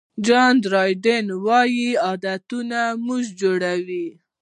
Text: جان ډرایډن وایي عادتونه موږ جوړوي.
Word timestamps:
جان 0.25 0.53
ډرایډن 0.63 1.25
وایي 1.45 1.89
عادتونه 2.05 2.79
موږ 3.05 3.23
جوړوي. 3.41 4.07